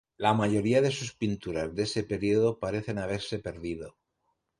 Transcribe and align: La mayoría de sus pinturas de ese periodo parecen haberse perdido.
La 0.17 0.33
mayoría 0.33 0.81
de 0.81 0.89
sus 0.89 1.13
pinturas 1.13 1.75
de 1.75 1.83
ese 1.83 2.03
periodo 2.03 2.57
parecen 2.57 2.97
haberse 2.97 3.37
perdido. 3.37 3.97